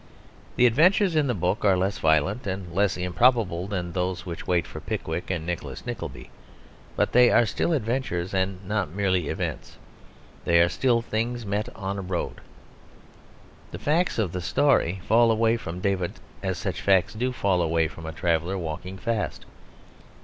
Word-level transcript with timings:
The 0.55 0.65
adventures 0.65 1.15
in 1.15 1.27
the 1.27 1.35
book 1.35 1.63
are 1.63 1.77
less 1.77 1.99
violent 1.99 2.47
and 2.47 2.73
less 2.73 2.97
improbable 2.97 3.67
than 3.67 3.91
those 3.91 4.25
which 4.25 4.47
wait 4.47 4.65
for 4.65 4.79
Pickwick 4.79 5.29
and 5.29 5.45
Nicholas 5.45 5.85
Nickleby; 5.85 6.31
but 6.95 7.11
they 7.11 7.29
are 7.29 7.45
still 7.45 7.71
adventures 7.71 8.33
and 8.33 8.67
not 8.67 8.89
merely 8.89 9.27
events; 9.27 9.77
they 10.43 10.59
are 10.59 10.69
still 10.69 11.03
things 11.03 11.45
met 11.45 11.69
on 11.75 11.99
a 11.99 12.01
road. 12.01 12.41
The 13.69 13.77
facts 13.77 14.17
of 14.17 14.31
the 14.31 14.41
story 14.41 14.99
fall 15.07 15.29
away 15.29 15.55
from 15.55 15.81
David 15.81 16.13
as 16.41 16.57
such 16.57 16.81
facts 16.81 17.13
do 17.13 17.31
fall 17.31 17.61
away 17.61 17.87
from 17.87 18.07
a 18.07 18.11
traveller 18.11 18.57
walking 18.57 18.97
fast. 18.97 19.45